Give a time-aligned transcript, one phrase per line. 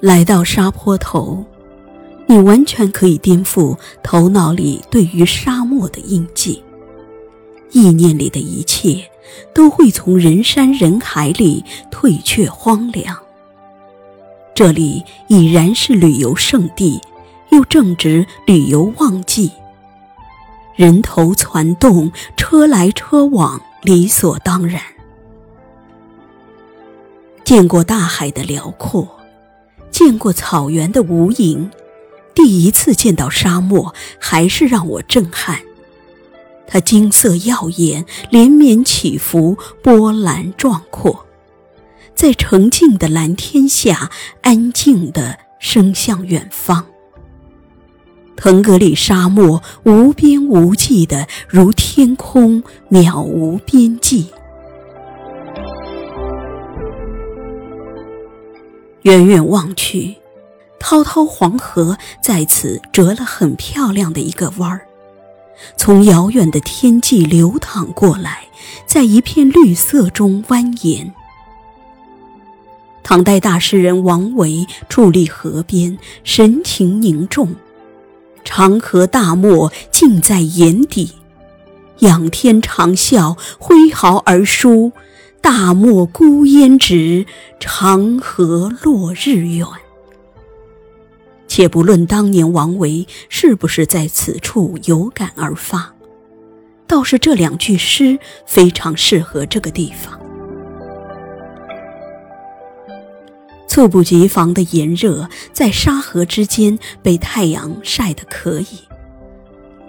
[0.00, 1.44] 来到沙坡头，
[2.26, 6.62] 你完全可以颠覆头脑里对于沙漠的印记，
[7.72, 9.10] 意念里的一切
[9.54, 13.16] 都会从人山人海里退却荒凉。
[14.54, 17.00] 这里已然是旅游胜地，
[17.50, 19.50] 又正值旅游旺季，
[20.74, 24.80] 人头攒动，车来车往，理所当然。
[27.44, 29.08] 见过大海的辽阔，
[29.96, 31.70] 见过草原的无垠，
[32.34, 35.58] 第一次见到沙漠，还是让我震撼。
[36.66, 41.24] 它金色耀眼，连绵起伏，波澜壮阔。
[42.14, 44.10] 在澄净的蓝天下，
[44.42, 46.84] 安静地升向远方。
[48.36, 54.26] 腾格里沙漠无边无际的，如天空渺无边际。
[59.06, 60.16] 远远望去，
[60.80, 64.80] 滔滔黄河在此折了很漂亮的一个弯儿，
[65.76, 68.48] 从遥远的天际流淌过来，
[68.84, 71.12] 在一片绿色中蜿蜒。
[73.04, 77.54] 唐代大诗人王维伫立河边，神情凝重。
[78.42, 81.12] 长河大漠尽在眼底，
[82.00, 84.90] 仰天长啸，挥毫而书
[85.46, 87.24] ：“大漠孤烟直，
[87.60, 89.64] 长河落日圆。”
[91.46, 95.94] 且不论当年王维是不是在此处有感而发，
[96.88, 100.20] 倒是这两句诗非常适合这个地方。
[103.68, 108.88] 猝不及防的炎热，在沙河之间被太阳晒得可以；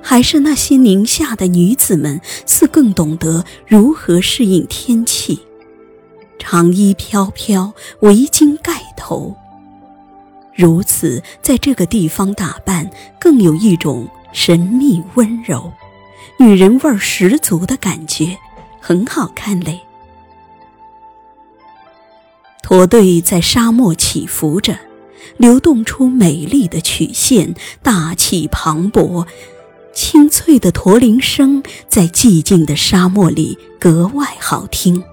[0.09, 5.42] 还是那些宁夏的女子们，似更懂得如何适应天气，
[6.39, 9.36] 长衣飘飘，围巾盖头。
[10.55, 12.89] 如此，在这个地方打扮，
[13.20, 15.73] 更有一种神秘温柔、
[16.39, 18.37] 女人味儿十足的感觉，
[18.80, 19.82] 很好看嘞。
[22.64, 24.80] 驼队在沙漠起伏着，
[25.36, 27.53] 流动出美丽的曲线，
[27.83, 29.27] 大气磅礴。
[29.97, 35.03] 清脆的驼铃声在寂静的沙漠里格外好听，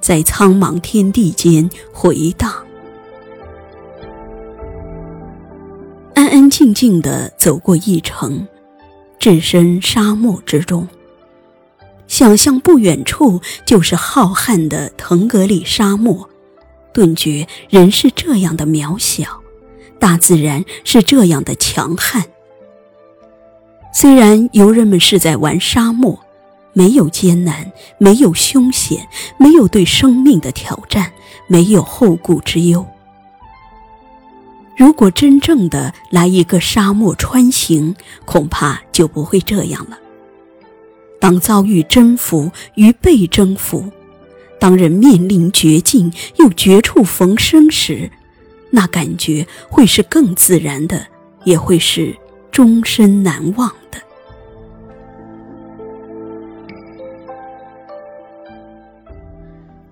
[0.00, 2.52] 在苍茫天地间回荡。
[6.16, 8.44] 安安静静地走过一程，
[9.20, 10.88] 置身沙漠之中，
[12.08, 16.28] 想象不远处就是浩瀚的腾格里沙漠。
[16.92, 19.40] 顿觉人是这样的渺小，
[20.00, 22.24] 大自然是这样的强悍。
[23.92, 26.18] 虽然游人们是在玩沙漠，
[26.72, 31.10] 没有艰难，没有凶险，没有对生命的挑战，
[31.46, 32.86] 没有后顾之忧。
[34.76, 39.98] 如果真正的来一个沙漠穿行，恐怕就不会这样了。
[41.20, 43.90] 当遭遇征服与被征服。
[44.60, 48.10] 当人面临绝境又绝处逢生时，
[48.70, 51.06] 那感觉会是更自然的，
[51.44, 52.16] 也会是
[52.58, 54.00] 终身难忘的。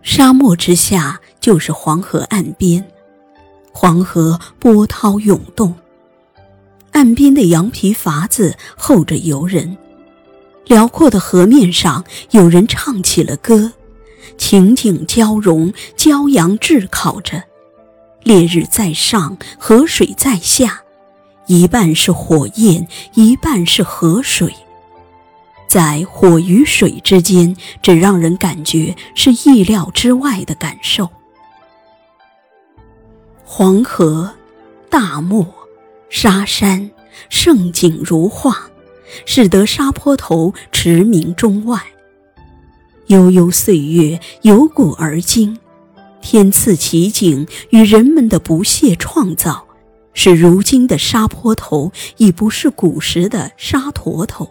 [0.02, 2.84] 沙漠之下就是黄河岸边，
[3.70, 5.76] 黄河波涛涌动，
[6.90, 9.78] 岸边的羊皮筏子候着游人，
[10.64, 13.74] 辽阔的河面上有人唱起了歌。
[14.36, 17.44] 情景交融，骄阳炙烤着，
[18.24, 20.82] 烈日在上，河水在下，
[21.46, 24.52] 一半是火焰，一半是河水，
[25.68, 31.08] 在火与水之间，只让人感觉是意料之外的感受。
[33.44, 34.34] 黄河、
[34.90, 35.46] 大漠、
[36.08, 36.90] 沙山，
[37.28, 38.68] 盛景如画，
[39.24, 41.80] 使得沙坡头驰名中外。
[43.06, 45.58] 悠悠岁月由古而今，
[46.20, 49.65] 天赐奇景与人们的不懈创造，
[50.16, 54.50] 是如今的沙坡头已不是古时的沙坨头。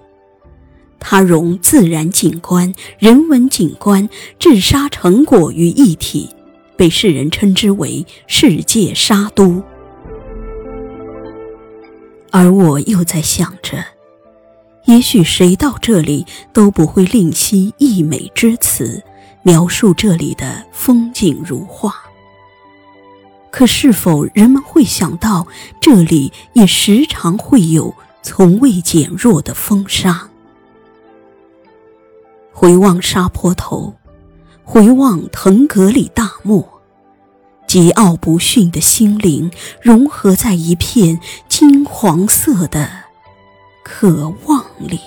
[0.99, 4.07] 它融自然景观、人文景观、
[4.39, 6.29] 治沙成果于一体，
[6.77, 9.61] 被世人称之为“世界沙都”。
[12.31, 13.83] 而我又在想着。
[14.85, 19.01] 也许谁到这里都不会吝惜溢美之词，
[19.41, 22.04] 描述这里的风景如画。
[23.57, 25.47] 可是否人们会想到，
[25.79, 30.27] 这里也时常会有从未减弱的风沙？
[32.51, 33.95] 回望沙坡头，
[34.65, 36.81] 回望腾格里大漠，
[37.65, 39.49] 桀骜不驯的心灵
[39.81, 42.89] 融合在一片金黄色的
[43.85, 44.99] 渴望里。